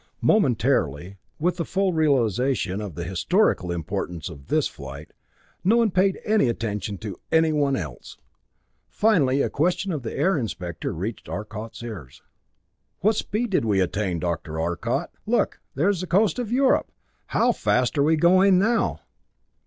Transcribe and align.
Momentarily, 0.21 1.17
with 1.37 1.57
the 1.57 1.63
full 1.63 1.93
realization 1.93 2.81
of 2.81 2.95
the 2.95 3.03
historical 3.03 3.71
importance 3.71 4.29
of 4.29 4.47
this 4.47 4.67
flight, 4.67 5.11
no 5.63 5.77
one 5.77 5.91
paid 5.91 6.19
any 6.25 6.49
attention 6.49 6.97
to 6.97 7.19
anyone 7.31 7.75
else. 7.75 8.17
Finally 8.89 9.43
a 9.43 9.49
question 9.51 9.91
of 9.91 10.01
the 10.01 10.13
Air 10.17 10.39
Inspector 10.39 10.91
reached 10.91 11.29
Arcot's 11.29 11.83
ears. 11.83 12.23
"What 13.01 13.15
speed 13.15 13.51
did 13.51 13.63
we 13.63 13.79
attain, 13.79 14.17
Dr. 14.17 14.59
Arcot? 14.59 15.11
Look 15.27 15.59
there's 15.75 16.01
the 16.01 16.07
coast 16.07 16.39
of 16.39 16.51
Europe! 16.51 16.91
How 17.27 17.51
fast 17.51 17.95
are 17.95 18.03
we 18.03 18.15
going 18.15 18.57
now?" 18.57 19.01